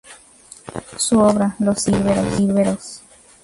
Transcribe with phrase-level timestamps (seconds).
[0.97, 3.03] Su obra: ""Los Celtíberos.